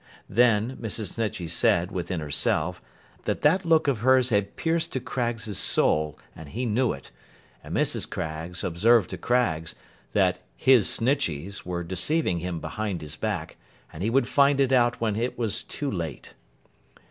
Then, 0.29 0.77
Mrs. 0.77 1.13
Snitchey 1.13 1.47
said, 1.47 1.91
within 1.91 2.21
herself, 2.21 2.81
that 3.25 3.43
that 3.43 3.65
look 3.65 3.87
of 3.87 3.99
hers 3.99 4.29
had 4.29 4.55
pierced 4.55 4.91
to 4.93 4.99
Craggs's 4.99 5.59
soul, 5.59 6.17
and 6.35 6.49
he 6.49 6.65
knew 6.65 6.91
it; 6.91 7.11
and 7.63 7.75
Mrs. 7.75 8.09
Craggs 8.09 8.63
observed 8.63 9.11
to 9.11 9.19
Craggs, 9.19 9.75
that 10.13 10.39
'his 10.57 10.87
Snitcheys' 10.89 11.67
were 11.67 11.83
deceiving 11.83 12.39
him 12.39 12.59
behind 12.59 13.03
his 13.03 13.15
back, 13.15 13.57
and 13.93 14.01
he 14.01 14.09
would 14.09 14.27
find 14.27 14.59
it 14.59 14.71
out 14.73 14.99
when 14.99 15.15
it 15.15 15.37
was 15.37 15.61
too 15.63 15.91
late. 15.91 16.33